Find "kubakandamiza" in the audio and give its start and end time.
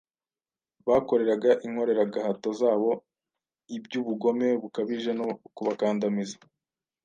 5.55-6.37